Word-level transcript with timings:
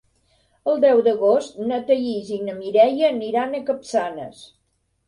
El 0.71 0.79
deu 0.85 1.01
d'agost 1.07 1.61
na 1.73 1.79
Thaís 1.91 2.33
i 2.39 2.41
na 2.49 2.59
Mireia 2.63 3.13
aniran 3.13 3.59
a 3.61 3.65
Capçanes. 3.71 4.47